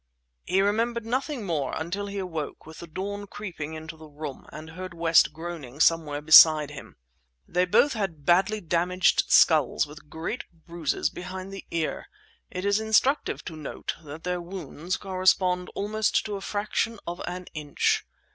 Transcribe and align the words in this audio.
He 0.45 0.61
remembered 0.63 1.05
nothing 1.05 1.45
more 1.45 1.75
until 1.77 2.07
he 2.07 2.17
awoke, 2.17 2.65
with 2.65 2.79
the 2.79 2.87
dawn 2.87 3.27
creeping 3.27 3.75
into 3.75 3.95
the 3.95 4.07
room, 4.07 4.47
and 4.51 4.71
heard 4.71 4.95
West 4.95 5.31
groaning 5.31 5.79
somewhere 5.79 6.23
beside 6.23 6.71
him. 6.71 6.95
They 7.47 7.65
both 7.65 7.93
had 7.93 8.25
badly 8.25 8.61
damaged 8.61 9.25
skulls 9.27 9.85
with 9.85 10.09
great 10.09 10.43
bruises 10.65 11.11
behind 11.11 11.53
the 11.53 11.67
ear. 11.69 12.07
It 12.49 12.65
is 12.65 12.79
instructive 12.79 13.45
to 13.45 13.55
note 13.55 13.93
that 14.03 14.23
their 14.23 14.41
wounds 14.41 14.97
corresponded 14.97 15.69
almost 15.75 16.25
to 16.25 16.35
a 16.35 16.41
fraction 16.41 16.99
of 17.05 17.21
an 17.27 17.45
inch. 17.53 18.03